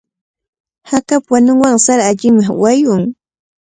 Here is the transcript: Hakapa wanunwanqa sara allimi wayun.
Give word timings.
Hakapa 0.89 1.27
wanunwanqa 1.33 1.79
sara 1.85 2.03
allimi 2.11 2.43
wayun. 2.61 3.03